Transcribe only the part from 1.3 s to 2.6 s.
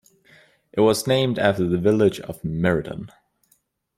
after the village of